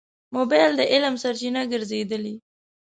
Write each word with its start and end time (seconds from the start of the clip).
موبایل 0.35 0.71
د 0.79 0.81
علم 0.93 1.13
سرچینه 1.23 1.61
ګرځېدلې. 1.71 2.35